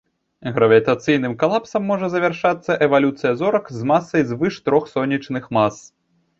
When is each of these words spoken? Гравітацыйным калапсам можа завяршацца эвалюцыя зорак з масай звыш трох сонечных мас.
Гравітацыйным 0.53 1.35
калапсам 1.43 1.85
можа 1.91 2.09
завяршацца 2.15 2.79
эвалюцыя 2.87 3.31
зорак 3.43 3.71
з 3.77 3.81
масай 3.95 4.21
звыш 4.33 4.61
трох 4.65 4.93
сонечных 4.97 5.43
мас. 5.61 5.75